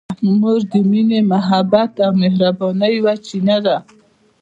[0.39, 3.77] مور د مینې، محبت او مهربانۍ یوه چینه ده.